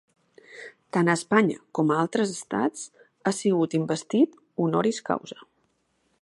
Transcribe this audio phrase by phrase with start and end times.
[0.95, 2.87] Tant a Espanya com a altres estats,
[3.31, 4.35] ha sigut investit
[4.67, 5.39] honoris causa.